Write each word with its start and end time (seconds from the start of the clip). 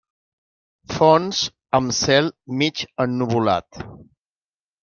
Fons 0.93 1.43
amb 1.81 1.95
cel 1.99 2.31
mig 2.63 2.83
ennuvolat. 3.07 3.83